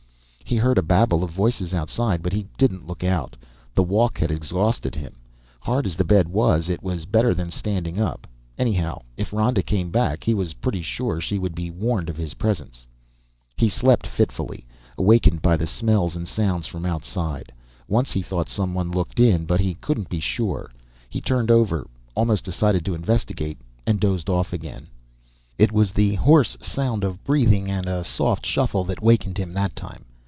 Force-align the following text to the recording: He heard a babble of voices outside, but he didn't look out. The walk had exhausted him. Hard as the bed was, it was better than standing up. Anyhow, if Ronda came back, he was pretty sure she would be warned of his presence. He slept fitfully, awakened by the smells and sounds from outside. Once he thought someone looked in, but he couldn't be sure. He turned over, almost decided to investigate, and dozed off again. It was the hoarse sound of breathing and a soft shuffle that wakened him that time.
He 0.43 0.57
heard 0.57 0.77
a 0.77 0.81
babble 0.81 1.23
of 1.23 1.31
voices 1.31 1.73
outside, 1.73 2.21
but 2.21 2.33
he 2.33 2.45
didn't 2.57 2.85
look 2.85 3.05
out. 3.05 3.37
The 3.73 3.83
walk 3.83 4.17
had 4.17 4.29
exhausted 4.29 4.95
him. 4.95 5.13
Hard 5.61 5.85
as 5.85 5.95
the 5.95 6.03
bed 6.03 6.27
was, 6.27 6.67
it 6.67 6.83
was 6.83 7.05
better 7.05 7.33
than 7.33 7.49
standing 7.49 8.01
up. 8.01 8.27
Anyhow, 8.57 8.99
if 9.15 9.31
Ronda 9.31 9.63
came 9.63 9.91
back, 9.91 10.25
he 10.25 10.33
was 10.33 10.55
pretty 10.55 10.81
sure 10.81 11.21
she 11.21 11.39
would 11.39 11.55
be 11.55 11.71
warned 11.71 12.09
of 12.09 12.17
his 12.17 12.33
presence. 12.33 12.85
He 13.55 13.69
slept 13.69 14.05
fitfully, 14.05 14.65
awakened 14.97 15.41
by 15.41 15.55
the 15.55 15.65
smells 15.65 16.17
and 16.17 16.27
sounds 16.27 16.67
from 16.67 16.85
outside. 16.85 17.53
Once 17.87 18.11
he 18.11 18.21
thought 18.21 18.49
someone 18.49 18.91
looked 18.91 19.21
in, 19.21 19.45
but 19.45 19.61
he 19.61 19.75
couldn't 19.75 20.09
be 20.09 20.19
sure. 20.19 20.69
He 21.09 21.21
turned 21.21 21.49
over, 21.49 21.87
almost 22.13 22.43
decided 22.43 22.83
to 22.83 22.93
investigate, 22.93 23.59
and 23.87 24.01
dozed 24.01 24.29
off 24.29 24.51
again. 24.51 24.87
It 25.57 25.71
was 25.71 25.91
the 25.91 26.15
hoarse 26.15 26.57
sound 26.59 27.05
of 27.05 27.23
breathing 27.23 27.71
and 27.71 27.85
a 27.85 28.03
soft 28.03 28.45
shuffle 28.45 28.83
that 28.83 29.01
wakened 29.01 29.37
him 29.37 29.53
that 29.53 29.77
time. 29.77 30.03